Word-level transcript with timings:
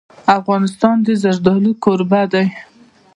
افغانستان 0.39 0.95
د 1.05 1.07
زردالو 1.23 1.71
کوربه 1.83 2.21
دی. 2.31 2.47